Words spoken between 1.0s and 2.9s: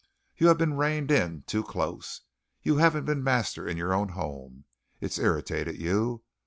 in too close. You